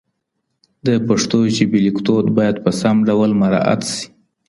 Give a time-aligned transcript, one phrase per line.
[0.85, 4.03] د پښتو ژبي لیکدود باید په سم ډول مراعت سي